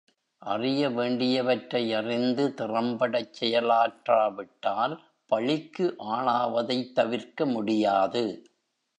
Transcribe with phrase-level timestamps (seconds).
[0.41, 4.95] அறிய வேண்டியவற்றை அறிந்து திறம்படச் செயலாற்றாவிட்டால்
[5.31, 5.95] பழிக்கு
[5.99, 8.23] ஆளாவதைத் தவிர்க்க முடியாது.